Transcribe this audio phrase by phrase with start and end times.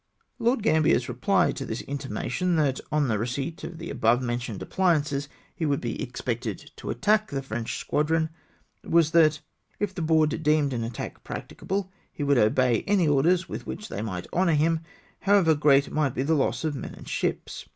[0.39, 5.27] Lord Gambler's reply to this intimation, that on the receipt of the above mentioned appUances
[5.55, 8.31] he would be expected to attack the French squadron,
[8.83, 9.41] was, that"
[9.79, 14.01] if the Board deemed an attack practicable, he would obey any orders with which they
[14.01, 14.79] might honour him,
[15.19, 17.67] how ever great might be the loss of men and ships."